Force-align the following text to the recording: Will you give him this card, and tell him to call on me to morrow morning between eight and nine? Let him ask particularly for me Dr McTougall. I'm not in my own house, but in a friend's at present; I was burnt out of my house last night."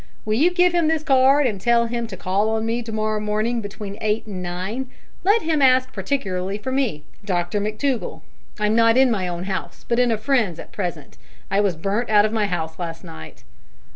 Will 0.25 0.33
you 0.33 0.49
give 0.51 0.73
him 0.73 0.87
this 0.87 1.03
card, 1.03 1.45
and 1.45 1.61
tell 1.61 1.85
him 1.85 2.07
to 2.07 2.17
call 2.17 2.49
on 2.49 2.65
me 2.65 2.81
to 2.81 2.91
morrow 2.91 3.19
morning 3.19 3.61
between 3.61 3.99
eight 4.01 4.25
and 4.25 4.41
nine? 4.41 4.89
Let 5.23 5.43
him 5.43 5.61
ask 5.61 5.93
particularly 5.93 6.57
for 6.57 6.71
me 6.71 7.03
Dr 7.23 7.61
McTougall. 7.61 8.21
I'm 8.59 8.75
not 8.75 8.97
in 8.97 9.11
my 9.11 9.27
own 9.27 9.43
house, 9.43 9.85
but 9.87 9.99
in 9.99 10.11
a 10.11 10.17
friend's 10.17 10.57
at 10.57 10.71
present; 10.71 11.19
I 11.51 11.59
was 11.61 11.75
burnt 11.75 12.09
out 12.09 12.25
of 12.25 12.33
my 12.33 12.47
house 12.47 12.79
last 12.79 13.03
night." 13.03 13.43